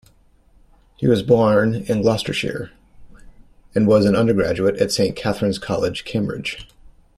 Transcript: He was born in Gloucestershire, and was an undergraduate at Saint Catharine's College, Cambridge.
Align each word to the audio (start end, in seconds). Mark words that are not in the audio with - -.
He 0.95 1.05
was 1.05 1.21
born 1.21 1.75
in 1.75 2.01
Gloucestershire, 2.01 2.71
and 3.75 3.85
was 3.85 4.05
an 4.07 4.15
undergraduate 4.15 4.77
at 4.77 4.91
Saint 4.91 5.15
Catharine's 5.15 5.59
College, 5.59 6.05
Cambridge. 6.05 6.67